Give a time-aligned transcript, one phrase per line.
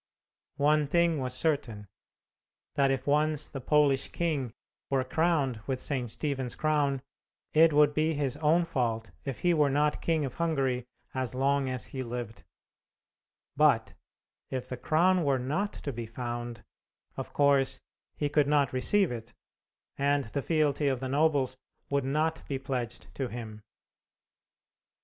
[0.57, 1.85] One thing was certain,
[2.73, 4.51] that if once the Polish King
[4.89, 6.09] were crowned with St.
[6.09, 7.03] Stephen's crown,
[7.53, 11.69] it would be his own fault if he were not King of Hungary as long
[11.69, 12.43] as he lived;
[13.55, 13.93] but
[14.49, 16.63] if the crown were not to be found,
[17.15, 17.79] of course
[18.15, 19.35] he could not receive it,
[19.99, 21.57] and the fealty of the nobles
[21.91, 23.61] would not be pledged to him.